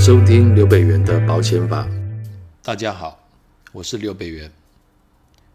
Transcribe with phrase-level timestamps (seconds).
[0.00, 1.86] 收听刘北元的保险法。
[2.62, 3.20] 大家好，
[3.70, 4.50] 我是刘北元。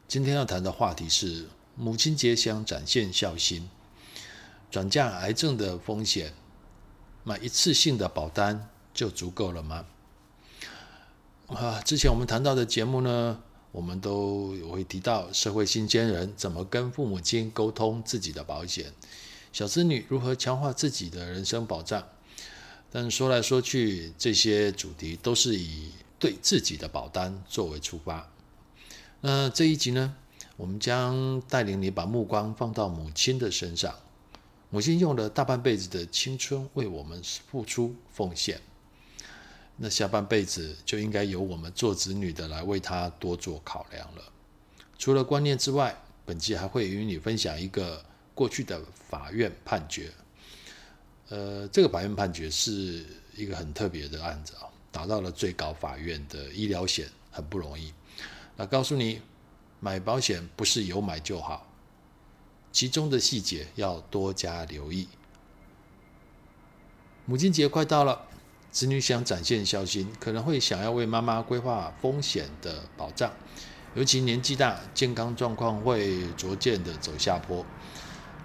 [0.08, 3.68] 今天要谈的话题是母亲节想展现孝心，
[4.70, 6.32] 转嫁癌症的风险，
[7.24, 9.84] 买一次性的保单就足够了吗？
[11.48, 13.42] 啊，之前我们谈到的节目呢，
[13.72, 18.94] 我们都会提到社会新鲜人怎么跟父母亲沟通自己的保险，
[19.52, 22.04] 小子女如何强化自己的人身保障。
[22.98, 28.26] 但说来说去，这些主题都是以对自己的保单作为出发。
[29.20, 30.16] 那这一集呢，
[30.56, 33.94] 我们将带领你把目光放到母亲的身上。
[34.70, 37.22] 母亲用了大半辈子的青春为我们
[37.52, 38.62] 付出奉献，
[39.76, 44.24] 那下半辈子就应该由我们做子女的来为她多做考量了。
[44.98, 50.14] 除了观念之外，本集还会与你分享一个过去的法院判决。
[51.30, 53.04] 呃，这个法院判决是
[53.36, 57.92] 一个很特别的案子啊，打到了最高法院的医疗险很不容易。
[58.56, 59.22] 那告诉你，
[59.80, 61.68] 买保险不是有买就好，
[62.72, 65.08] 其中的细节要多加留意。
[67.26, 68.28] 母亲节快到了，
[68.72, 73.34] 子女想展现孝心，可能会想要为妈妈规划风险的保障，
[73.96, 77.66] 尤其年纪大，健康状况会逐渐的走下坡。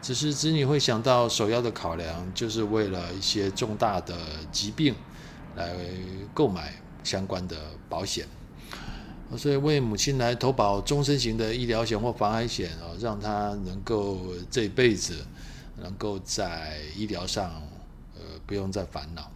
[0.03, 4.17] 只是子女会想到首要的考量，就是为了一些重大的
[4.51, 4.95] 疾病
[5.57, 5.77] 来
[6.33, 7.57] 购买相关的
[7.89, 8.27] 保险，
[9.37, 14.21] 所以为母亲来投保终身型的医疗险或防癌险啊，让她能够
[14.51, 15.25] 这辈子
[15.77, 17.51] 能够在医疗上
[18.15, 19.31] 呃不用再烦恼。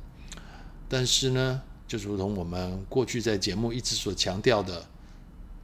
[0.88, 4.84] 但是呢，就如同我们过去在节目一直所强调的，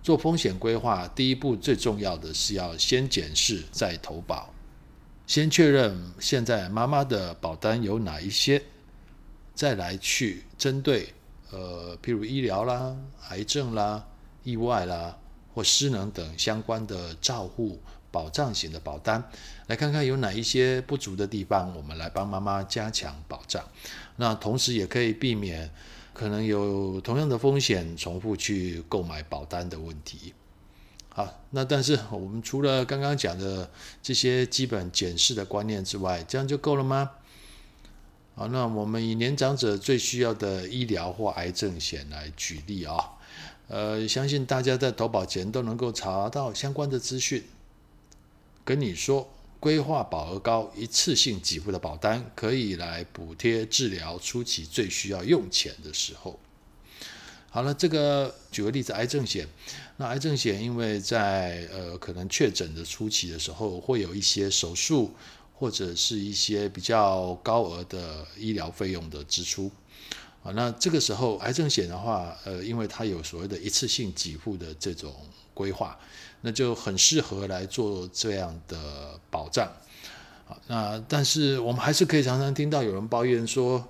[0.02, 4.52] 做风险规划第一步最重要的是要先检视再投保。
[5.30, 8.60] 先确认现在妈妈的保单有哪一些，
[9.54, 11.14] 再来去针对
[11.52, 12.96] 呃，譬如医疗啦、
[13.28, 14.04] 癌症啦、
[14.42, 15.16] 意外啦
[15.54, 17.80] 或失能等相关的照护
[18.10, 19.22] 保障型的保单，
[19.68, 23.64] 来看看有哪一些不足的地方，我们来帮妈妈加强保障。
[24.16, 25.70] 那同时也可以避免
[26.12, 30.34] 可能有同样的风险重复去购买保单的问题。
[31.12, 33.68] 好，那但是我们除了刚刚讲的
[34.00, 37.10] 这些基本检视的观念之外，这样就够了吗？
[38.36, 43.10] 好，那我们以年长者最需要的医疗或癌症险来举例啊，
[43.66, 47.42] 呃，相信大家在投保前都能够查到相关的资讯，
[48.64, 49.28] 跟你说
[49.58, 56.38] 规划保额高、一次性给付的保单，可以来补贴治疗初期最需要用钱的时候。
[57.52, 59.44] 好了，这个举个例子，癌症险。
[59.96, 65.12] 那癌症险因为在呃可能确诊的初期的时候，会有一些手术
[65.52, 69.68] 或者是一些比较高额的医疗费用的支出
[70.44, 70.52] 啊。
[70.54, 75.12] 那这个时候癌症险的话，呃，因为它有所谓的一次性给付的这种
[75.52, 75.98] 规划，
[76.42, 79.68] 那就很适合来做这样的保障。
[80.46, 83.84] 好，那但是我们还是可以常常听到有人抱怨说，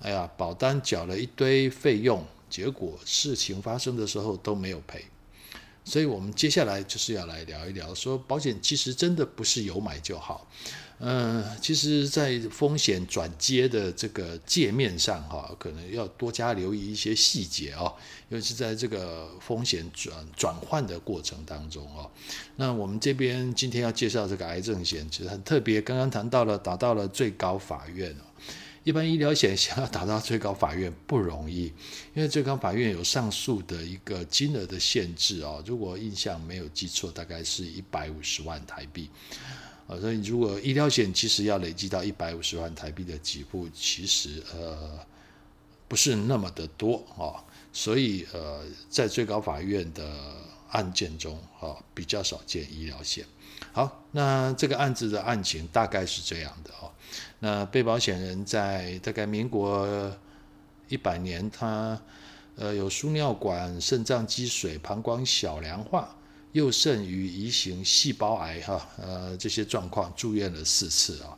[0.00, 2.26] 哎呀，保单缴了一堆费用。
[2.54, 5.04] 结果事情发生的时候都没有赔，
[5.84, 10.48] 所以我们接下来就是要来聊一聊，说保险其实真的不是有买就好。
[11.00, 17.92] 嗯，其实，在风险转接的这个界面上，哈，可能要多加留意一些细节哦，
[18.28, 22.08] 尤其是在这个风险转转换的过程当中哦。
[22.54, 28.14] 那我们这边今天要介绍这个癌症险，其实很特别，刚刚谈到了，打到了最高法院。
[28.84, 31.72] 一般医疗险想要打到最高法院不容易，
[32.14, 35.64] 因为最高法院有上诉的一个金额的限制哦。
[35.66, 39.08] 如果印象没有记错，大概是一百五十万台币。
[39.86, 44.98] 啊，所以如果医疗险其实要累积到一百五十万台币的给付，其实呃
[45.88, 47.42] 不是那么的多啊。
[47.72, 50.06] 所以呃，在最高法院的
[50.74, 53.24] 案件中啊，比较少见医疗险。
[53.72, 56.90] 好，那这个案子的案情大概是这样的哦。
[57.38, 59.88] 那被保险人在大概民国
[60.88, 62.00] 一百年，他
[62.56, 66.14] 呃有输尿管、肾脏积水、膀胱小梁化、
[66.52, 71.36] 右肾与移行细胞癌哈呃这些状况住院了四次啊，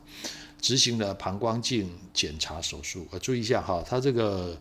[0.60, 3.06] 执行了膀胱镜检查手术。
[3.10, 4.58] 呃，注意一下哈，他这个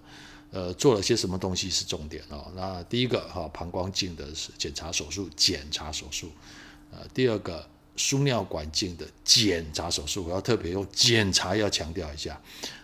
[0.56, 2.50] 呃做了些什么东西是重点哦。
[2.56, 4.26] 那第一个哈膀胱镜的
[4.58, 6.32] 检查手术，检查手术。
[6.92, 7.68] 呃，第二个
[7.98, 12.40] 输尿管镜的检查手术，我要特别用检查要强调一下，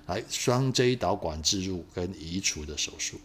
[0.08, 3.18] 来双 J 导管置入跟移除的手术。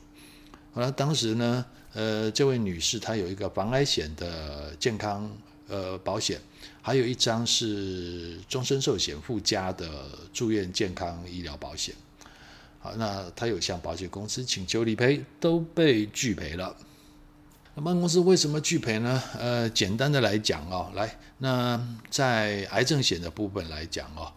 [0.73, 5.29] 好了，当时呢，呃，这位女士她有一个防癌险的健康
[5.67, 6.41] 呃保险，
[6.83, 9.89] 还有一张是终身寿险附加的
[10.33, 11.95] 住院健康医疗保险。
[12.87, 16.77] 好，那他有向保险公司请求理赔，都被拒赔了。
[17.75, 19.21] 那保险公司为什么拒赔呢？
[19.37, 24.33] 呃，简单的来讲哦，来，那在癌症险的部分来讲哦，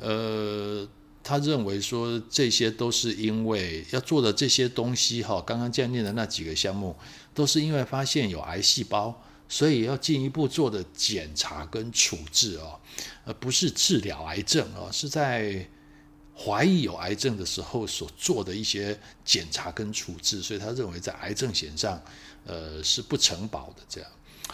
[0.00, 0.88] 呃，
[1.24, 6.94] 他认为说这些都是因为要做的这些东西哈，刚刚建立的那几个项目，
[7.34, 12.78] 都是因为发现有癌细胞，所以要进一步做的检查跟处置哦，
[13.24, 15.68] 而不是治疗癌症哦，是在。
[16.38, 22.00] 怀疑有癌症的时候所做的一些检查跟处置，所以他认为在癌症险上，
[22.46, 23.82] 呃，是不承保的。
[23.88, 24.10] 这样，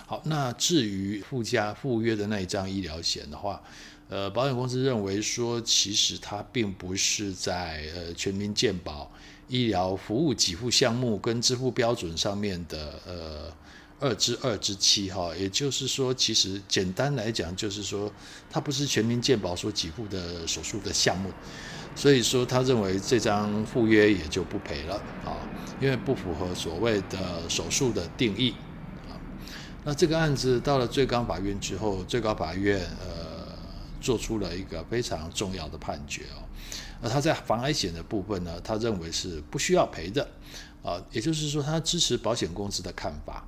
[0.07, 3.63] 好，那至于附加附约的那一张医疗险的话，
[4.09, 9.13] 呃，保险公司认为说，其实它并不是在呃全民健保
[9.49, 13.53] 医疗服务给付项目跟支付标准上面的呃。
[14.01, 18.13] 二之二之七哈，也就是说，其实简单来讲，就是说
[18.51, 21.31] 它不是全民健保所给付的手术的项目，
[21.95, 25.39] 所以说他认为这张附约也就不赔了啊，
[25.81, 28.55] 因为不符合所谓的手术的定义
[29.09, 29.17] 啊。
[29.85, 33.57] 那这个案子到了最高法院之后，最高法院呃
[34.01, 36.43] 做出了一个非常重要的判决哦，
[37.01, 40.29] 而他在防癌险的部分呢，他认为是不需要赔的
[40.83, 43.47] 啊，也就是说，他支持保险公司的看法。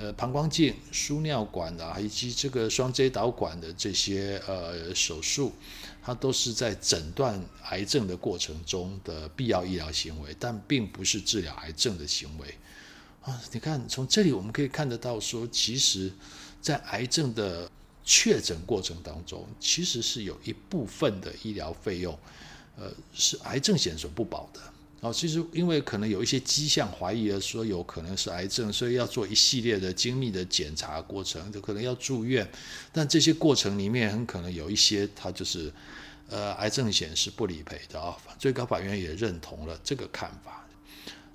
[0.00, 5.52] 呃，膀胱镜、输尿管啊，以及这个双 J 导管的这些呃手术，
[6.00, 12.54] 它都是在诊断癌症的过程中的必要医疗行为，但并不是治疗癌症的行为
[13.22, 13.42] 啊。
[13.50, 16.12] 你看，从这里我们可以看得到说，说其实，
[16.62, 17.68] 在癌症的
[18.04, 22.16] 确诊过程当中，其实是有一部分的医疗费用，
[22.76, 24.60] 呃，是癌症险所不保的。
[25.00, 32.48] 哦，其实因为可能有一些迹象怀疑了，说有可能是癌症，所以要做一系列的精密的检查过程，就可能要住院。
[32.92, 35.72] 但这些过程里面很可能有一些，它就是，
[36.28, 38.16] 呃，癌症险是不理赔的啊。
[38.40, 40.66] 最高法院也认同了这个看法。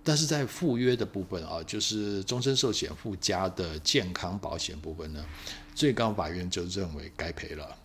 [0.04, 5.25] 但是在附约的部分啊，就是终身寿险附加的健康保险部分呢，
[5.74, 7.77] 最高法院就认为该赔了。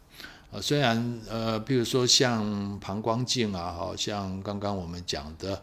[0.50, 5.62] 呃，虽然呃，比如说像膀胱镜啊，好像刚刚我们讲的，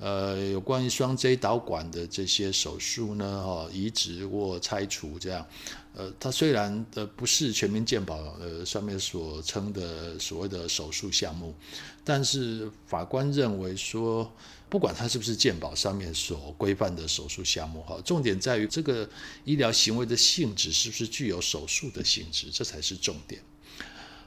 [0.00, 5.46] 呃，有关于双 J 导管的这些手术呢，哈，移植或拆除这样，
[5.94, 11.54] 呃，它虽然呃不是全民健保呃上面所称的所谓的手术项目，
[12.02, 14.28] 但是法官认为说，
[14.68, 19.08] 不管它是不是健保上面所规范的手术项目，哈，重点在于这个
[19.44, 23.40] 医疗行为的性质是不是具有手术的性质，这才是重点。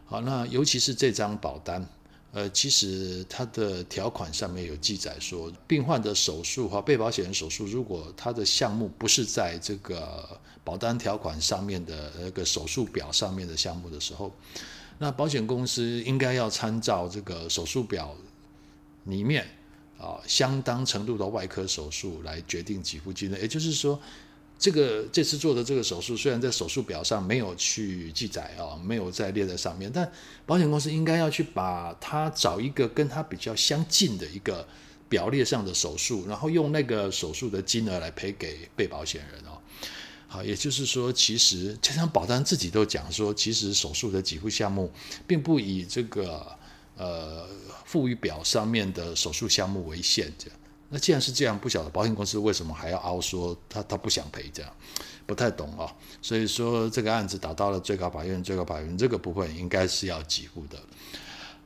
[0.09, 1.85] 好，那尤其是这张保单，
[2.31, 14.31] 呃，其实它的条款上面有记载说，病患的手术和被保险人手术，如果他的项目不是在这个保单条款上面的那个手术表上面的项目的时候，
[14.97, 18.15] 那保险公司应该要参照这个手术表
[19.03, 19.45] 里面
[19.99, 23.99] 啊相当程度的外科手术来决定给付金额，也就是说。
[24.59, 30.11] 这个这次做的这个手术，虽然在手术表上没有去记载啊，没有再列在上面，但
[30.45, 34.67] 保险公司应该要去把它找一个跟它比较相近的一个
[35.07, 39.61] 表列上的手术，然后用那个手术的金额来赔给被保险人哦。
[40.27, 44.91] 好，也就是说，其实这张保单自己都讲说，其实手术的给付项目
[45.25, 46.45] 并不以这个
[46.97, 47.47] 呃
[47.85, 50.59] 附语表上面的手术项目为限这样。
[50.89, 54.71] 那既然是这样，不晓得保险公司为什么还要凹说他他不想赔这样，
[55.25, 55.91] 不太懂啊、哦。
[56.21, 60.79] 所以说这个案子打到了最高法院，最高法院这个部分应该是要给付的。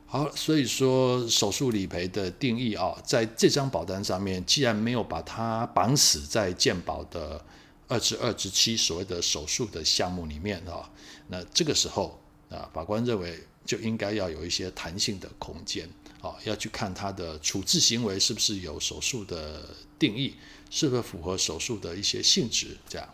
[0.08, 7.40] 好，所以说手术理赔的定义啊，在这张保单上面，既然没有把它绑死在健保的
[7.88, 10.90] 二至二至七所谓的手术的项目里面啊，
[11.28, 15.90] 那这个时候啊，法官认为就应该要有一些弹性的空间。
[16.22, 20.36] 啊，要去看他的处置行为是不是有手术的定义，
[20.70, 23.10] 是不是符合手术的一些性质，这样。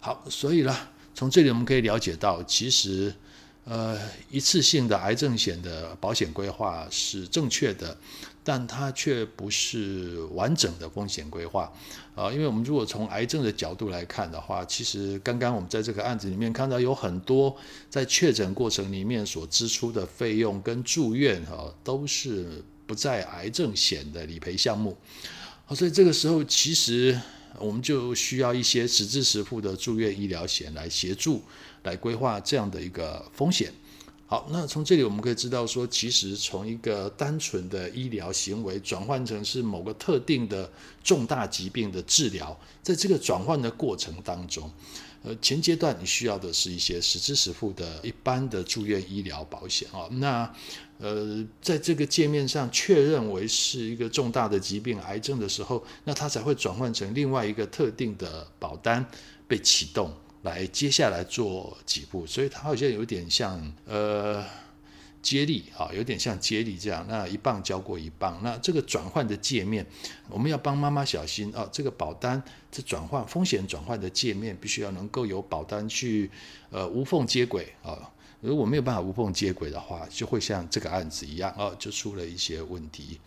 [0.00, 3.14] 好，所以呢，从这里我们可以了解到，其实。
[3.66, 3.98] 呃，
[4.30, 7.96] 一次性的癌症险的保险规划是正确的，
[8.44, 11.72] 但它却不是完整的风险规划
[12.14, 12.30] 啊。
[12.30, 17.56] 因为我们如果从癌症的角度来看的话，其实刚刚我们在这个案子里面看到有很多
[17.90, 24.96] 在确诊过程里面所支出的费用跟住院哈，都是不在癌症险的理赔项目。
[25.64, 27.18] 好，所以这个时候其实
[27.58, 31.42] 我们就需要一些实质实付的住院医疗险来协助。
[31.84, 33.70] 来规划这样的一个风险。
[34.26, 40.68] 好，那从这里我们可以知道说，其实从一个单纯的医疗行为转换成是某个特定的
[41.02, 44.68] 重大疾病的治疗，在这个转换的过程当中，
[45.22, 50.08] 呃，前阶段你需要的是一些实支实付的一般的住院医疗保险啊。
[50.12, 50.50] 那
[50.98, 59.04] 呃，在这个界面上确认为是一个重大的疾病、癌症的时候，那它才会转换成另外一个特定的保单
[59.46, 60.10] 被启动，
[60.44, 62.24] 来接下来做几步。
[62.24, 64.42] 所以它好像有点像呃。
[65.24, 68.38] 接力啊，有点像接力这样，那一棒交过一棒。
[68.42, 69.86] 那这个转换的界面，
[70.28, 71.66] 我们要帮妈妈小心啊。
[71.72, 76.30] 这个保单这转换风险转换的界面，必须要能够有保单去
[76.68, 78.12] 呃无缝接轨啊。
[78.44, 83.18] 如果没有办法无缝接轨的话，就会像这个案子一样哦，就出了一些问题。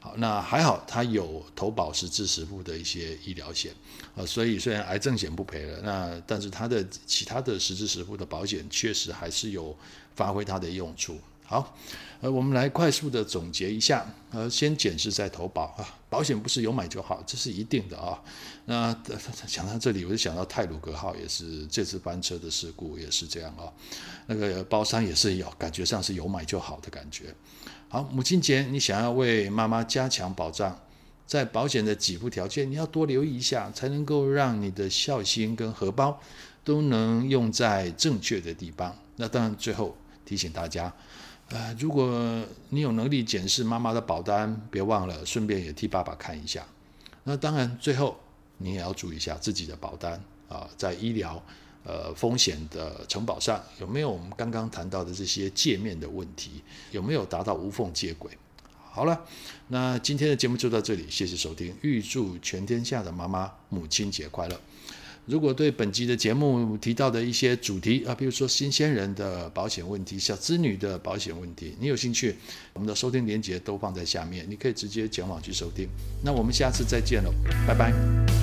[0.00, 3.70] 好，那还好，他有投保实质实付的一些医疗险
[4.16, 9.76] 啊，所以虽然癌症险不赔了，那但是他的其他的实支实付的保险确实还是有
[10.16, 11.18] 发挥它的用处。
[11.52, 11.76] 好，
[12.22, 18.18] 呃，我们来快速的总结一下，呃，先检视再投保啊，保险不是有买就好，这是一定的啊。
[18.64, 18.90] 那
[19.46, 23.68] 讲到这里，我就想到泰鲁阁号也是这次班车的事故也是这样啊，
[24.28, 27.34] 那个包商也是有感觉上是有买就好的感觉。
[27.90, 30.80] 好，母亲节你想要为妈妈加强保障，
[31.26, 36.18] 在保险的给付条件你要多留意一下，才能够让你的孝心跟荷包
[36.64, 38.96] 都能用在正确的地方。
[39.16, 39.94] 那当然，最后
[40.24, 40.90] 提醒大家。
[41.52, 46.66] 呃，如果你有能力检视妈妈的保单，别忘了顺便也替爸爸看一下。
[47.24, 48.18] 那当然，最后
[48.56, 50.18] 你也要注意一下自己的保单
[50.48, 51.42] 啊，在医疗
[51.84, 58.30] 呃风险的承保上有没有我们刚刚谈到的这些界面的问题，有没有达到无缝接轨？
[58.90, 59.24] 好了，
[59.68, 64.58] 那今天的节目就到这里，谢谢收听，预祝全天下的妈妈母亲节快乐。
[65.24, 72.34] 如果对本集的节目提到的一些主题啊，比如说新鲜人的保险问题、小资女的保险问题，你有兴趣，
[72.72, 75.88] 我们的收听链接都放在下面，你可以直接前往去收听。
[76.24, 77.32] 那我们下次再见喽，
[77.66, 78.41] 拜拜。